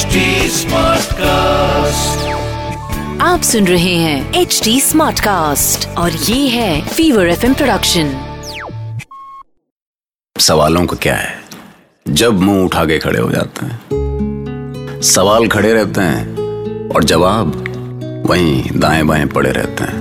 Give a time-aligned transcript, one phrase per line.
[0.00, 0.16] HD
[0.50, 2.26] Smartcast.
[3.20, 8.36] आप सुन रहे हैं एच डी स्मार्ट कास्ट और ये है फीवर एफ़ प्रोडक्शन
[10.40, 11.34] सवालों का क्या है?
[12.08, 13.80] जब मुँह उठा के खड़े हो जाते हैं।
[15.02, 16.36] सवाल खड़े रहते हैं
[16.88, 17.64] और जवाब
[18.26, 20.00] वहीं दाएँ बाएँ पड़े रहते हैं।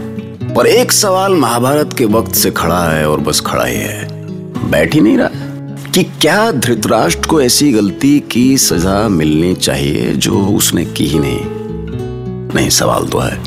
[0.54, 4.08] पर एक सवाल महाभारत के वक्त से खड़ा है और बस खड़ा ही है।
[4.72, 5.49] बैठ ही नहीं रहा।
[5.94, 11.40] कि क्या धृतराष्ट्र को ऐसी गलती की सजा मिलनी चाहिए जो उसने की ही नहीं?
[12.56, 13.40] नहीं, सवाल तो है।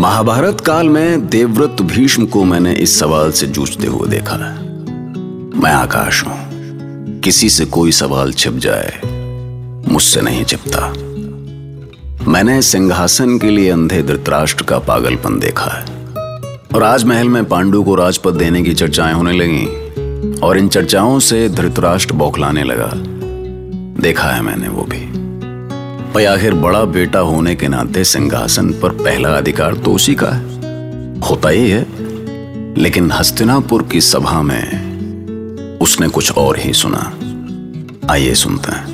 [0.00, 4.36] महाभारत काल में देवव्रत भीष्म को मैंने इस सवाल से जूझते हुए देखा।
[5.60, 6.50] मैं आकाश हूँ।
[7.20, 9.00] किसी से कोई सवाल छिप जाए,
[9.92, 10.92] मुझसे नहीं छिपता।
[12.30, 15.84] मैंने सिंहासन के लिए अंधे धृतराष्ट्र का पागलपन देखा है।
[16.74, 19.89] और आज महल में पांडु को राजपद देने की चर्चाएँ होने लगी।
[20.42, 22.92] और इन चर्चाओं से धृतराष्ट्र बौखलाने लगा।
[24.02, 25.20] देखा है मैंने वो भी।
[26.14, 30.44] भाई, आखिर बड़ा बेटा होने के नाते सिंहासन पर पहला अधिकार तो उसी का है।
[31.20, 32.10] होता ही है।
[32.74, 34.90] लेकिन हस्तिनापुर की सभा में
[35.78, 37.12] उसने कुछ और ही सुना।
[38.12, 38.89] आइए सुनते हैं।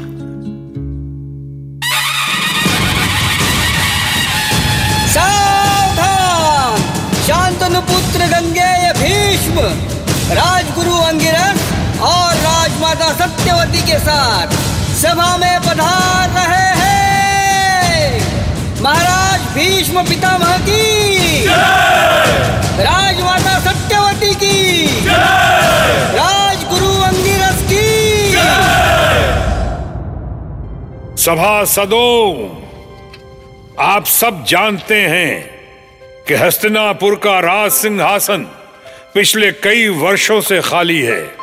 [10.30, 14.46] राजगुरु अंगिरस और राजमाता सत्यवती के साथ
[14.94, 18.20] सभा में पधार रहे हैं।
[18.82, 21.47] महाराज भीष्म पितामह की।
[22.82, 25.04] राजमाता सत्यवती की।
[26.16, 28.32] राजगुरु अंगिरस की।
[31.22, 32.48] सभासदों
[33.86, 35.50] आप सब जानते हैं
[36.28, 38.47] कि हस्तिनापुर का राज सिंहासन
[39.17, 41.34] पिछले कई वर्षों से खाली है।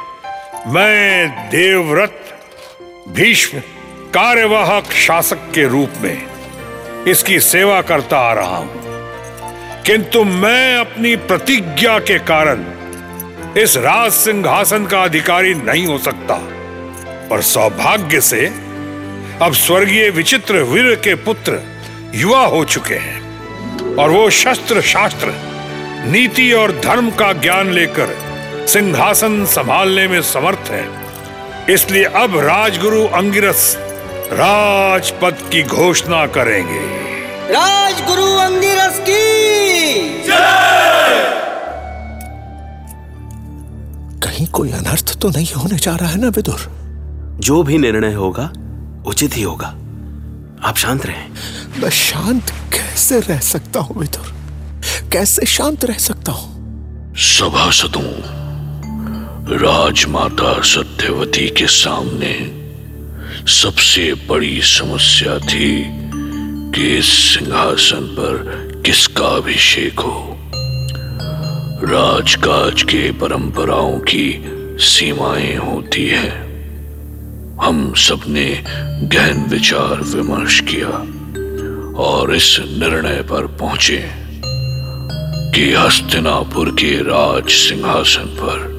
[0.67, 2.39] मैं देवव्रत,
[3.09, 3.59] भीष्म,
[4.13, 6.27] कार्यवाहक शासक के रूप में
[7.07, 8.71] इसकी सेवा करता आ रहा हूँ।
[9.83, 12.65] किंतु मैं अपनी प्रतिज्ञा के कारण
[13.57, 16.35] इस राज सिंहासन का अधिकारी नहीं हो सकता
[17.29, 18.45] पर सौभाग्य से
[19.41, 21.61] अब स्वर्गीय विचित्र वीर के पुत्र
[22.15, 23.21] युवा हो चुके हैं
[23.95, 25.52] और वो शस्त्र शास्त्र
[26.05, 28.09] नीति और धर्म का ज्ञान लेकर
[28.67, 30.85] सिंहासन संभालने में समर्थ है।
[31.73, 33.75] इसलिए अब राजगुरु अंगिरस
[34.33, 36.81] राजपद की घोषणा करेंगे।
[37.53, 39.21] राजगुरु अंगिरस की
[44.19, 46.69] कहीं कोई अनर्थ तो नहीं होने जा रहा है ना विदुर?
[47.39, 48.51] जो भी निर्णय होगा
[49.07, 49.67] उचित ही होगा।
[50.67, 51.29] आप शांत रहें।
[51.81, 54.42] मैं शांत कैसे रह सकता हूँ विदुर?
[55.13, 56.53] कैसे शांत रह सकता हूँ?
[57.15, 58.03] सभासदों
[59.57, 62.33] राजमाता सत्यवती के सामने
[63.51, 65.83] सबसे बड़ी समस्या थी
[66.71, 68.33] कि इस सिंहासन पर
[68.85, 70.37] किसका अभिषेक हो।
[71.83, 74.43] राजकाज के परंपराओं की
[74.79, 76.29] सीमाएँ होती है।
[77.61, 78.63] हम सबने
[79.07, 80.89] गहन विचार विमर्श किया
[82.03, 84.22] और इस निर्णय पर पहुँचे।
[85.55, 88.73] कि हस्तिनापुर के राज सिंहासन पर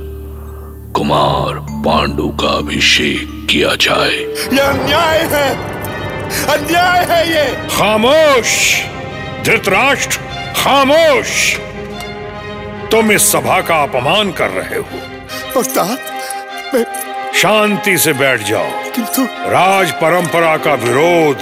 [0.97, 4.15] कुमार पांडु का अभिषेक किया जाए।
[4.57, 5.55] यह अन्याय है।
[6.45, 8.81] अन्याय है ये। खामोश!
[9.45, 10.17] धृतराष्ट्र
[10.57, 11.57] खामोश!
[12.91, 14.99] तुम इस सभा का अपमान कर रहे हो।
[16.75, 16.85] मैं
[17.35, 21.39] शांति से बैठ जाओ। किंतु राज परंपरा का विरोध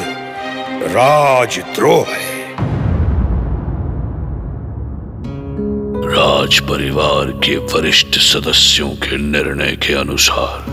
[0.83, 2.32] राजद्रोह है।
[6.43, 10.65] राज परिवार के वरिष्ठ सदस्यों के निर्णय के अनुसार,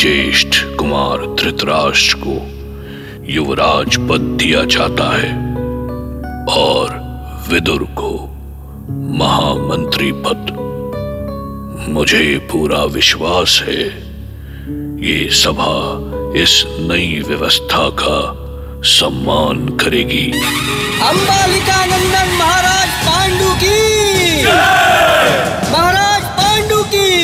[0.00, 2.36] ज्येष्ठ कुमार धृतराष्ट्र को
[3.32, 5.32] युवराज पद दिया जाता है
[6.54, 6.94] और
[7.50, 8.12] विदुर को
[9.18, 10.56] महामंत्री पद।
[11.88, 13.84] मुझे पूरा विश्वास है,
[15.06, 15.76] ये सभा
[16.42, 18.18] इस नई व्यवस्था का
[18.86, 20.32] सम्मान करेगी।
[21.02, 24.44] अंबालिका नंदन महाराज पांडु की।
[25.72, 27.16] महाराज पांडु की।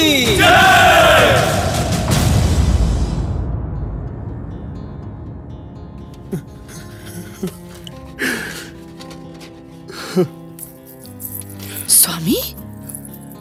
[11.88, 12.37] स्वामी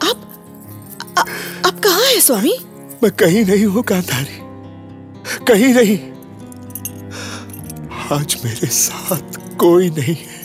[0.08, 0.32] आप
[1.18, 1.20] आ-
[1.66, 2.58] आप कहाँ है स्वामी?
[3.02, 4.40] मैं कहीं नहीं हूँ गांधारी
[5.44, 6.11] कहीं नहीं।
[8.10, 10.40] आज मेरे साथ कोई नहीं है।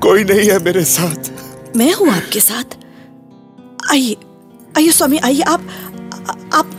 [0.00, 1.30] कोई नहीं है मेरे साथ।
[1.76, 2.76] मैं हूँ आपके साथ।
[3.90, 4.16] आइए
[4.76, 5.68] आइए स्वामी आइए आप
[6.54, 6.70] आप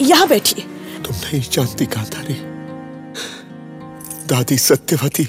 [0.00, 0.64] यहाँ बैठिए।
[1.04, 2.34] तुम नहीं जानती गांधारी।
[4.26, 5.24] दादी सत्यवती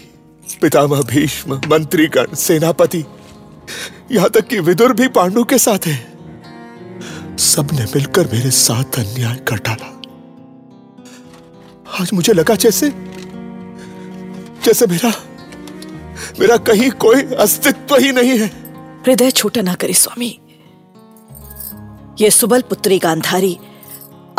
[0.62, 3.06] पितामह भीष्म मंत्रीगण सेनापति
[4.12, 6.00] यहाँ तक कि विदुर भी पांडु के साथ है।
[7.38, 9.98] सबने मिलकर मेरे साथ अन्याय कर डाला।
[12.02, 12.90] आज मुझे लगा जैसे
[14.72, 15.10] जैसे मेरा
[16.40, 18.46] मेरा कहीं कोई अस्तित्व ही नहीं है।
[19.08, 20.30] हृदय छोटा ना करे स्वामी।
[22.22, 23.54] ये सुबल पुत्री गांधारी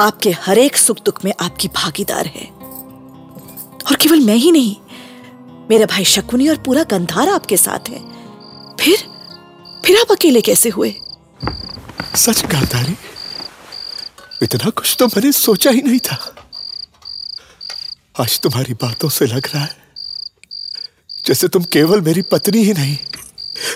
[0.00, 2.46] आपके हर एक सुख दुख में आपकी भागीदार है।
[3.82, 4.76] और केवल मैं ही नहीं
[5.70, 8.00] मेरा भाई शकुनी और पूरा गंधार आपके साथ है।
[8.76, 9.05] फिर
[9.85, 10.94] फिर आप अकेले कैसे हुए?
[12.17, 12.96] सच गांधारी
[14.43, 16.19] इतना कुछ तो मैंने सोचा ही नहीं था।
[18.20, 19.81] आज तुम्हारी बातों से लग रहा है
[21.27, 22.97] जैसे तुम केवल मेरी पत्नी ही नहीं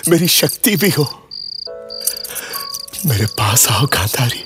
[0.09, 1.03] मेरी शक्ति भी हो।
[3.05, 4.43] मेरे पास आओ गांधारी।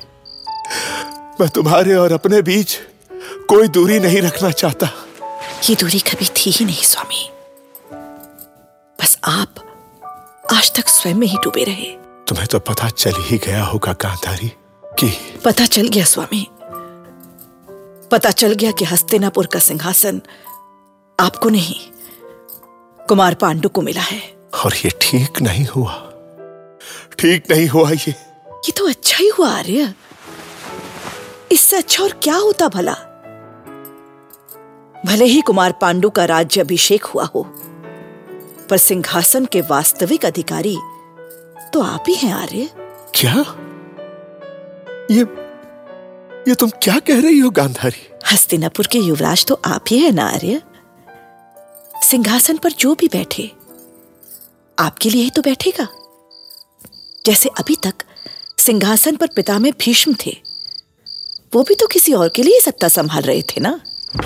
[1.42, 2.78] मैं तुम्हारे और अपने बीच
[3.50, 4.90] कोई दूरी नहीं रखना चाहता।
[5.70, 7.30] ये दूरी कभी थी ही नहीं स्वामी।
[9.02, 9.56] बस आप
[10.54, 11.92] आज तक स्वयं में ही डूबे रहे।
[12.28, 14.52] तुम्हें तो पता चल ही गया होगा गांधारी
[14.84, 16.48] कि पता चल गया स्वामी।
[18.12, 20.22] पता चल गया कि हस्तिनापुर का सिंहासन
[21.20, 21.76] आपको नहीं
[23.12, 24.20] कुमार पांडु को मिला है।
[24.66, 25.94] और ये ठीक नहीं हुआ।
[27.20, 29.94] ठीक नहीं हुआ ये। ये तो अच्छा ही हुआ आर्य।
[31.52, 32.94] इससे अच्छा और क्या होता भला?
[35.06, 37.44] भले ही कुमार पांडु का राज्य अभिषेक हुआ हो
[38.70, 40.78] पर सिंहासन के वास्तविक अधिकारी
[41.74, 42.70] तो आप ही हैं आर्य।
[43.16, 43.36] क्या?
[45.12, 45.22] ये
[46.48, 48.08] ये तुम क्या कह रही हो गांधारी?
[48.32, 50.62] हस्तिनापुर के युवराज तो आप ही हैं ना आर्य?
[52.04, 53.52] सिंहासन पर जो भी बैठे
[54.78, 55.88] आपके लिए ही तो बैठेगा।
[57.26, 58.04] जैसे अभी तक
[58.60, 60.38] सिंहासन पर पिता में भीष्म थे
[61.54, 63.80] वो भी तो किसी और के लिए सत्ता संभाल रहे थे ना?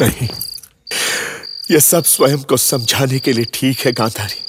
[0.00, 0.28] नहीं
[1.70, 4.40] ये सब स्वयं को समझाने के लिए ठीक है गांधारी।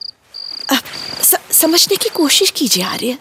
[0.75, 0.81] अब
[1.21, 3.17] स, समझने की कोशिश कीजिए आर्य।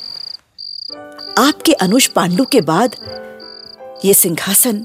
[1.39, 2.97] आपके अनुज पांडु के बाद
[4.05, 4.85] ये सिंहासन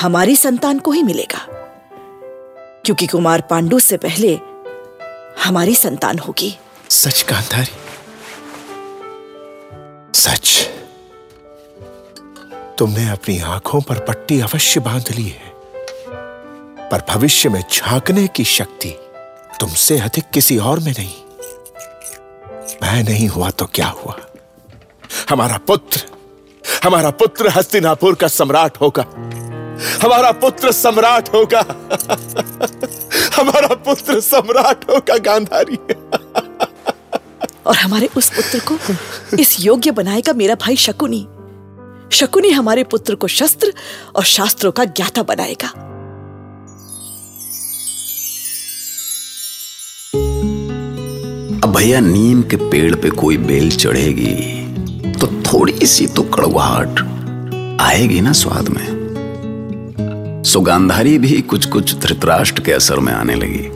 [0.00, 1.46] हमारी संतान को ही मिलेगा।
[2.84, 4.38] क्योंकि कुमार पांडु से पहले
[5.44, 6.56] हमारी संतान होगी।
[6.90, 7.76] सच गांधारी।
[10.14, 10.68] सच।
[12.78, 15.52] तुमने अपनी आँखों पर पट्टी अवश्य बाँध ली है,
[16.90, 18.90] पर भविष्य में झांकने की शक्ति
[19.60, 21.14] तुमसे अधिक किसी और में नहीं।
[22.82, 24.16] मैं नहीं हुआ तो क्या हुआ?
[25.30, 26.02] हमारा पुत्र
[26.84, 29.04] हमारा पुत्र हस्तिनापुर का सम्राट होगा।
[30.02, 31.60] हमारा पुत्र सम्राट होगा।
[33.36, 35.78] हमारा पुत्र सम्राट होगा गांधारी।
[37.66, 38.78] और हमारे उस पुत्र को
[39.36, 41.26] इस योग्य बनाएगा मेरा भाई शकुनी।
[42.12, 43.72] शकुनी हमारे पुत्र को शस्त्र
[44.16, 45.68] और शास्त्रों का ज्ञाता बनाएगा।
[51.64, 54.34] अब भैया नीम के पेड़ पे कोई बेल चढ़ेगी
[55.12, 57.00] तो थोड़ी सी तो कड़वाहट
[57.80, 58.99] आएगी ना स्वाद में।
[60.44, 63.68] सुगांधारी भी कुछ कुछ धृतराष्ट्र के असर में आने लगी।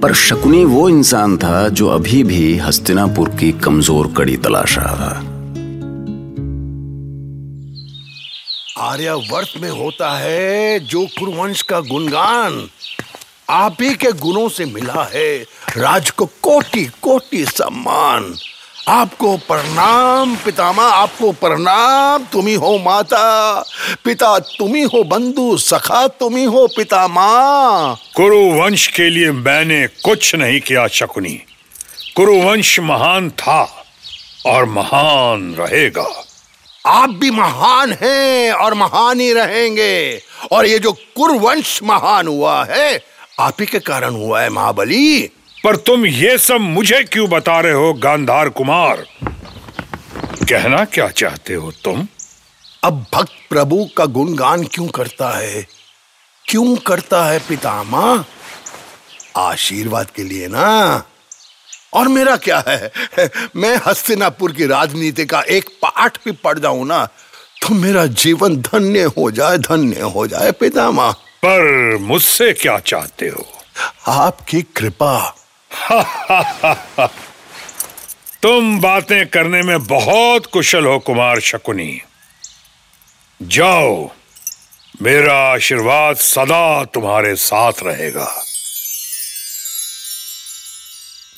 [0.00, 5.14] पर शकुनी वो इंसान था जो अभी भी हस्तिनापुर की कमज़ोर कड़ी तलाश रहा था।
[8.78, 12.68] आर्यावर्त में होता है जो कुरुवंश का गुणगान
[13.50, 15.36] आप ही के गुणों से मिला है।
[15.76, 18.34] राज को कोटि कोटि सम्मान।
[18.88, 23.60] आपको प्रणाम पितामा आपको प्रणाम तुम्ही हो माता।
[24.04, 30.86] पिता तुम्ही हो बंधु सखा तुम्ही हो पितामह। कुरुवंश के लिए मैंने कुछ नहीं किया
[30.86, 31.42] शकुनी।
[32.16, 33.84] कुरुवंश महान था
[34.46, 36.24] और महान रहेगा।
[36.86, 40.22] आप भी महान हैं और महान ही रहेंगे।
[40.52, 43.04] और ये जो कुरुवंश महान हुआ है
[43.40, 45.30] आप ही के कारण हुआ है महाबली।
[45.64, 49.04] पर तुम ये सब मुझे क्यों बता रहे हो गांधार कुमार?
[50.48, 52.06] कहना क्या चाहते हो तुम?
[52.84, 55.66] अब भक्त प्रभु का गुणगान क्यों करता है?
[56.48, 58.24] क्यों करता है पितामा
[59.36, 61.02] आशीर्वाद के लिए ना?
[61.94, 62.90] और मेरा क्या है?
[63.56, 67.04] मैं हस्तिनापुर की राजनीति का एक पाठ भी पढ़ जाऊँ ना
[67.62, 71.10] तो मेरा जीवन धन्य हो जाए धन्य हो जाए पितामा
[71.44, 73.46] पर मुझसे क्या चाहते हो?
[74.08, 75.36] आपकी कृपा
[78.42, 82.00] तुम बातें करने में बहुत कुशल हो कुमार शकुनी।
[83.40, 84.10] जाओ
[85.02, 88.28] मेरा आशीर्वाद सदा तुम्हारे साथ रहेगा।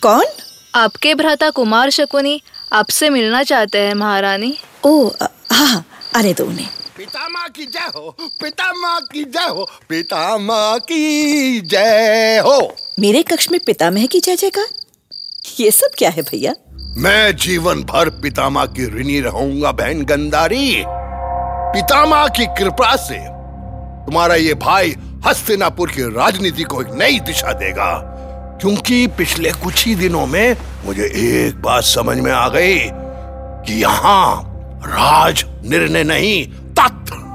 [0.02, 0.24] कौन?
[0.74, 2.40] आपके भ्राता कुमार शकुनी
[2.72, 5.84] आपसे मिलना चाहते हैं महारानी। ओ हाँ हाँ,
[6.16, 12.76] आने दो उन्हें। पितामह की जय हो पितामह की जय हो पितामह की जय हो।
[13.00, 14.66] मेरे कक्ष में पितामह की जय जयकार?
[15.60, 16.54] ये सब क्या है भैया?
[16.96, 20.82] मैं जीवन भर पितामह की ऋणी रहूँगा बहन गंदारी
[21.74, 23.18] पितामह की कृपा से
[24.06, 24.94] तुम्हारा ये भाई
[25.26, 27.92] हस्तिनापुर की राजनीति को एक नई दिशा देगा।
[28.60, 32.78] क्योंकि पिछले कुछ ही दिनों में मुझे एक बात समझ में आ गई
[33.66, 34.48] कि यहाँ
[34.86, 36.61] राज निर्णय नहीं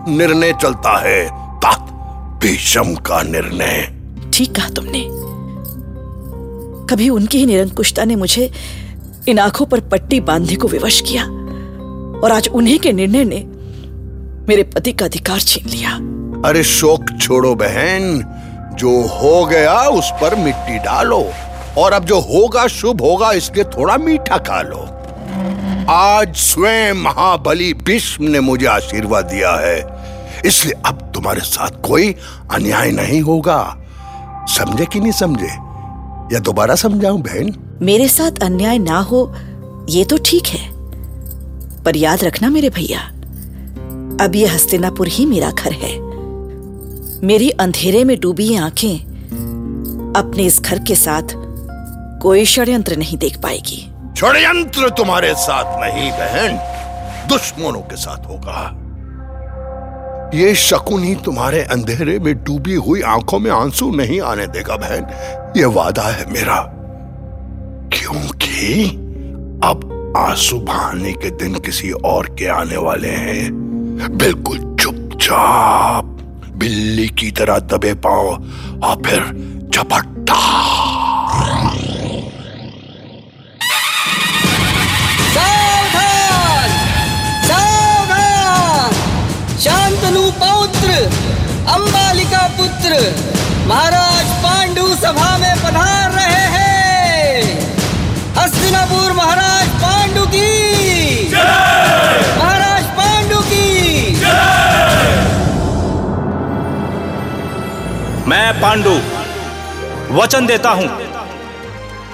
[0.08, 1.26] निर्णय चलता है।
[1.58, 1.92] तत्
[2.42, 3.94] भीषम का निर्णय।
[4.34, 5.08] ठीक कहा तुमने।
[6.90, 8.52] कभी उनकी ही निरंकुशता ने मुझे
[9.28, 11.24] इन आँखों पर पट्टी बांधने को विवश किया
[12.24, 13.46] और आज उन्हीं के निर्णय ने
[14.50, 15.92] मेरे पति का अधिकार छीन लिया।
[16.50, 18.24] अरे शोक छोड़ो बहन
[18.74, 21.32] जो हो गया उस पर मिट्टी डालो
[21.78, 24.88] और अब जो होगा शुभ होगा इसलिए थोड़ा मीठा खा लो।
[25.90, 29.97] आज स्वयं महाबली भीष्म ने मुझे आशीर्वाद दिया है।
[30.46, 32.16] इसलिए अब तुम्हारे साथ कोई
[32.54, 33.84] अन्याय नहीं होगा।
[34.50, 35.54] समझे कि नहीं समझे?
[36.36, 37.78] या दोबारा समझाऊं बहन?
[37.82, 39.36] मेरे साथ अन्याय ना हो
[39.90, 40.72] ये तो ठीक है।
[41.84, 43.00] पर याद रखना मेरे भैया
[44.26, 46.00] अब ये हस्तिनापुर ही मेरा घर है।
[47.24, 48.98] मेरी अंधेरे में डूबी आँखें
[50.18, 51.24] अपने इस घर के साथ
[52.22, 56.58] कोई षड्यंत्र नहीं देख पाएगी। षड्यंत्र तुम्हारे साथ नहीं बहन।
[57.30, 58.84] दुश्मनों के साथ होगा।
[60.34, 65.08] ये शकुन ही तुम्हारे अंधेरे में डूबी हुई आँखों में आँसू नहीं आने देगा, बहन।
[65.58, 66.62] ये वादा है मेरा।
[67.94, 68.90] क्योंकि
[69.64, 73.50] अब आँसू बहाने के दिन किसी और के आने वाले हैं।
[74.18, 76.06] बिल्कुल चुपचाप
[76.56, 78.36] बिल्ली की तरह दबे पाओ
[78.84, 79.20] और फिर
[79.74, 80.67] झपट्टा
[91.68, 92.98] अंबालिका पुत्र,
[93.68, 97.42] महाराज पांडु सभा में पधार रहे हैं।
[98.38, 104.16] हस्तिनापुर महाराज पांडु की। महाराज पांडु की।
[108.28, 108.96] मैं पांडु
[110.14, 110.90] वचन देता हूँ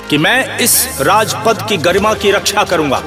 [0.09, 3.01] कि मैं इस राजपद की गरिमा की रक्षा करूँगा।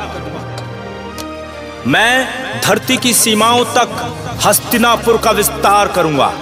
[1.86, 3.90] मैं धरती की सीमाओं तक
[4.44, 6.32] हस्तिनापुर का विस्तार करूँगा।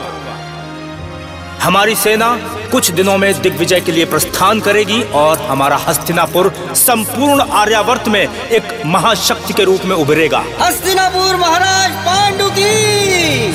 [1.62, 2.28] हमारी सेना
[2.72, 8.82] कुछ दिनों में दिग्विजय के लिए प्रस्थान करेगी और हमारा हस्तिनापुर संपूर्ण आर्यावर्त में एक
[8.86, 13.48] महाशक्ति के रूप में उभरेगा। हस्तिनापुर महाराज पांडु की।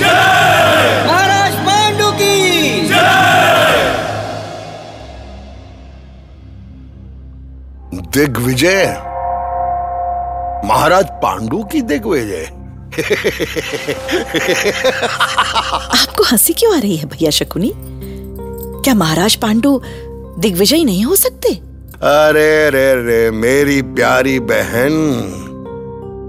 [1.07, 2.81] महाराज पांडु की।
[8.11, 9.08] दिग्विजय
[10.65, 12.45] महाराज पांडु की दिग्विजय
[15.97, 17.71] आपको हँसी क्यों आ रही है भैया शकुनी?
[17.75, 19.81] क्या महाराज पांडु
[20.39, 21.53] दिग्विजय नहीं हो सकते?
[22.01, 24.95] अरे रे रे मेरी प्यारी बहन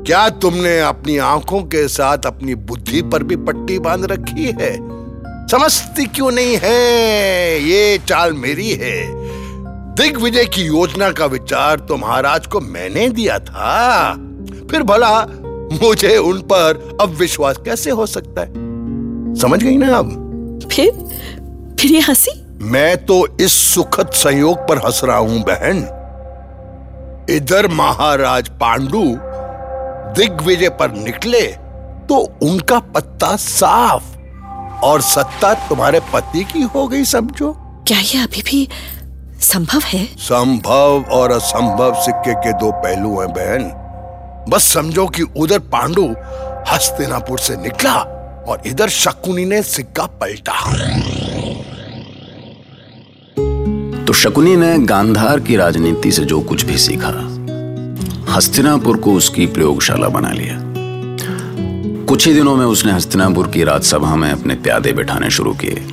[0.07, 4.77] क्या तुमने अपनी आँखों के साथ अपनी बुद्धि पर भी पट्टी बाँध रखी है?
[5.49, 7.61] समझती क्यों नहीं है?
[7.63, 9.20] ये चाल मेरी है।
[10.01, 14.13] दिग्विजय की योजना का विचार तो महाराज को मैंने दिया था।
[14.71, 15.11] फिर भला
[15.83, 18.49] मुझे उन पर अब विश्वास कैसे हो सकता है?
[19.35, 20.91] समझ गई ना अब फिर
[21.81, 22.33] फिर ये हँसी?
[22.63, 25.79] मैं तो इस सुखद संयोग पर हंस रहा हूँ बहन।
[27.31, 29.03] इधर महाराज पांडु
[30.17, 31.47] दिग्विजय पर निकले
[32.09, 34.17] तो उनका पत्ता साफ़
[34.85, 37.53] और सत्ता तुम्हारे पति की हो गई समझो।
[37.87, 38.69] क्या ये अभी भी
[39.41, 40.05] संभव है?
[40.05, 43.63] संभव और असंभव सिक्के के दो पहलू हैं बहन।
[44.49, 46.07] बस समझो कि उधर पांडु
[46.73, 47.95] हस्तिनापुर से निकला
[48.49, 50.53] और इधर शकुनी ने सिक्का पलटा।
[54.05, 57.09] तो शकुनी ने गांधार की राजनीति से जो कुछ भी सीखा
[58.33, 60.59] हस्तिनापुर को उसकी प्रयोगशाला बना लिया।
[62.07, 65.85] कुछ ही दिनों में उसने हस्तिनापुर की राजसभा में अपने प्यादे बैठाने शुरू किए।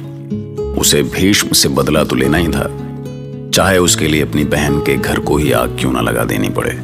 [0.79, 2.86] उसे भीष्म से बदला तो लेना ही था।
[3.57, 6.79] चाहे उसके लिए अपनी बहन के घर को ही आग क्यों ना लगा देनी पड़े।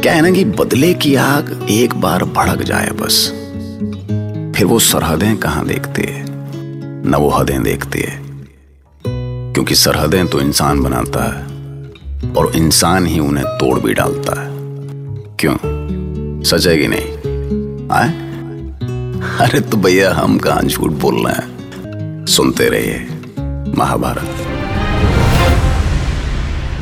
[0.00, 3.30] क्या है ना कि बदले की आग एक बार भड़क जाए बस।
[4.56, 6.24] फिर वो सरहदें कहाँ देखते
[7.08, 8.22] न वो हदें देखती है।
[9.52, 11.42] क्योंकि सरहदें तो इंसान बनाता है,
[12.32, 14.50] और इंसान ही उन्हें तोड़ भी डालता है।
[15.40, 15.56] क्यों?
[16.42, 17.08] सजेगी नहीं।
[17.90, 18.08] आए?
[19.40, 22.26] अरे तो भैया, हम कहाँ झूठ बोल रहे हैं?
[22.26, 23.06] सुनते रहिए,
[23.78, 24.55] महाभारत।